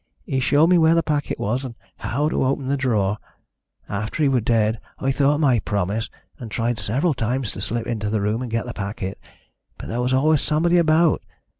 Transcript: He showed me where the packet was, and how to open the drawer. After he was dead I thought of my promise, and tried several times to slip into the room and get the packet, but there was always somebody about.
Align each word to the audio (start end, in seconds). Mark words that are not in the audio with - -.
He 0.25 0.39
showed 0.39 0.65
me 0.65 0.79
where 0.79 0.95
the 0.95 1.03
packet 1.03 1.39
was, 1.39 1.63
and 1.63 1.75
how 1.97 2.27
to 2.27 2.43
open 2.43 2.67
the 2.69 2.75
drawer. 2.75 3.19
After 3.87 4.23
he 4.23 4.29
was 4.29 4.41
dead 4.41 4.79
I 4.97 5.11
thought 5.11 5.35
of 5.35 5.39
my 5.41 5.59
promise, 5.59 6.09
and 6.39 6.49
tried 6.49 6.79
several 6.79 7.13
times 7.13 7.51
to 7.51 7.61
slip 7.61 7.85
into 7.85 8.09
the 8.09 8.19
room 8.19 8.41
and 8.41 8.49
get 8.49 8.65
the 8.65 8.73
packet, 8.73 9.19
but 9.77 9.89
there 9.89 10.01
was 10.01 10.11
always 10.11 10.41
somebody 10.41 10.79
about. 10.79 11.21